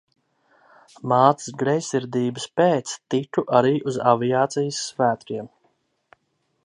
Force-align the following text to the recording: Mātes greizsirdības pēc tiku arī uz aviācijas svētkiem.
Mātes 1.11 1.49
greizsirdības 1.63 2.47
pēc 2.61 2.95
tiku 3.15 3.45
arī 3.61 3.75
uz 3.93 4.01
aviācijas 4.15 4.81
svētkiem. 4.89 5.53